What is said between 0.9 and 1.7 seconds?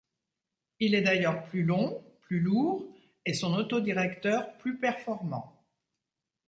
est d’ailleurs plus